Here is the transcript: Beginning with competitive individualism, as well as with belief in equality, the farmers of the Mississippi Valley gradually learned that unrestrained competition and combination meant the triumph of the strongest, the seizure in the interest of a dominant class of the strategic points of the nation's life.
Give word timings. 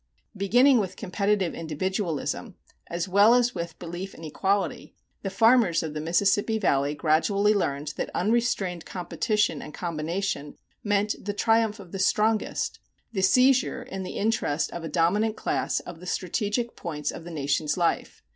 Beginning 0.35 0.79
with 0.79 0.95
competitive 0.95 1.53
individualism, 1.53 2.55
as 2.87 3.07
well 3.07 3.35
as 3.35 3.53
with 3.53 3.77
belief 3.77 4.15
in 4.15 4.23
equality, 4.23 4.95
the 5.21 5.29
farmers 5.29 5.83
of 5.83 5.93
the 5.93 6.01
Mississippi 6.01 6.57
Valley 6.57 6.95
gradually 6.95 7.53
learned 7.53 7.89
that 7.97 8.09
unrestrained 8.15 8.83
competition 8.83 9.61
and 9.61 9.75
combination 9.75 10.55
meant 10.83 11.23
the 11.23 11.33
triumph 11.33 11.79
of 11.79 11.91
the 11.91 11.99
strongest, 11.99 12.79
the 13.13 13.21
seizure 13.21 13.83
in 13.83 14.01
the 14.01 14.17
interest 14.17 14.71
of 14.71 14.83
a 14.83 14.89
dominant 14.89 15.37
class 15.37 15.81
of 15.81 15.99
the 15.99 16.07
strategic 16.07 16.75
points 16.75 17.11
of 17.11 17.23
the 17.23 17.29
nation's 17.29 17.77
life. 17.77 18.23